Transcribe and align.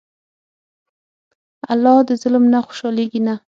الله 1.73 1.97
د 2.07 2.09
ظلم 2.21 2.43
نه 2.53 2.59
خوشحالېږي 2.65 3.21
نه. 3.27 3.35